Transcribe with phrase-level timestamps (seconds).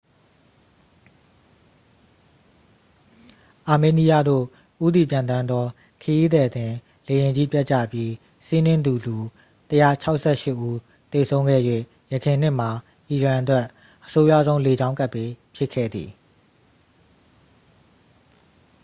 [3.69, 4.45] အာမေးနီးယားသို့
[4.85, 5.65] ဦးတည်ပျံသန်းသော
[6.01, 6.73] ခရီးသည်တင်
[7.07, 8.11] လေယာဉ်ကြီး ပျက်ကြပြီး
[8.45, 9.17] စီးနင်းသူ လူ
[9.69, 10.77] 168 ဦး
[11.11, 11.61] သေဆုံးခဲ့၍
[12.11, 12.69] ယခင်နှစ်မှာ
[13.09, 13.65] အီရန်အတွက်
[14.05, 16.09] အဆိုးရွားဆုံး လေကြောင်းကပ်ဘေး ဖြစ်ခဲ့သည်